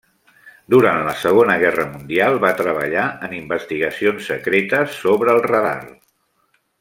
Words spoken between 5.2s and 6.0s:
el radar.